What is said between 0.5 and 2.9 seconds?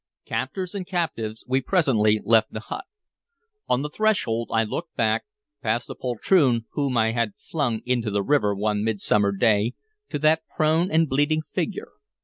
and captives, we presently left the hut.